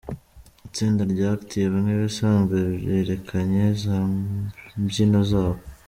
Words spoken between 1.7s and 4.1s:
nk’ ibisanzwe berekanye za